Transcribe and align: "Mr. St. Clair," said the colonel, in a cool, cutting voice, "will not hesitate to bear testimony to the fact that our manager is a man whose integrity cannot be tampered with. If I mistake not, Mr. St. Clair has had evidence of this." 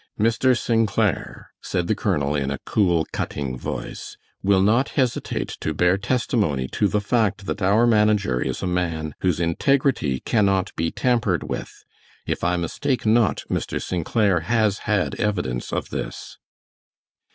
"Mr. 0.19 0.57
St. 0.57 0.87
Clair," 0.87 1.51
said 1.61 1.85
the 1.85 1.93
colonel, 1.93 2.35
in 2.35 2.49
a 2.49 2.57
cool, 2.65 3.05
cutting 3.13 3.55
voice, 3.55 4.17
"will 4.41 4.63
not 4.63 4.89
hesitate 4.97 5.49
to 5.61 5.75
bear 5.75 5.95
testimony 5.99 6.67
to 6.69 6.87
the 6.87 6.99
fact 6.99 7.45
that 7.45 7.61
our 7.61 7.85
manager 7.85 8.41
is 8.41 8.63
a 8.63 8.65
man 8.65 9.13
whose 9.19 9.39
integrity 9.39 10.19
cannot 10.21 10.75
be 10.75 10.89
tampered 10.89 11.43
with. 11.43 11.85
If 12.25 12.43
I 12.43 12.55
mistake 12.57 13.05
not, 13.05 13.43
Mr. 13.47 13.79
St. 13.79 14.03
Clair 14.03 14.39
has 14.39 14.79
had 14.89 15.13
evidence 15.19 15.71
of 15.71 15.91
this." 15.91 16.39